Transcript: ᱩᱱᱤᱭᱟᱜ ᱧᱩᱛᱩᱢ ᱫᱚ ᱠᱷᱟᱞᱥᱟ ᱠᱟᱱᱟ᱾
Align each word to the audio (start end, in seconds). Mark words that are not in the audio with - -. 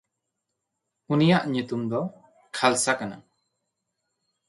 ᱩᱱᱤᱭᱟᱜ 1.11 1.43
ᱧᱩᱛᱩᱢ 1.53 1.81
ᱫᱚ 1.91 2.01
ᱠᱷᱟᱞᱥᱟ 2.57 2.93
ᱠᱟᱱᱟ᱾ 2.99 3.17